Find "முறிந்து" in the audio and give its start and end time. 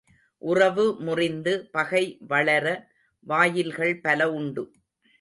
0.99-1.53